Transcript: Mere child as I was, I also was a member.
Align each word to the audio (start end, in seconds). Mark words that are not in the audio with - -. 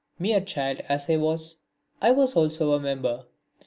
Mere 0.17 0.41
child 0.41 0.79
as 0.89 1.07
I 1.11 1.17
was, 1.17 1.59
I 2.01 2.09
also 2.11 2.41
was 2.41 2.59
a 2.59 2.79
member. 2.79 3.25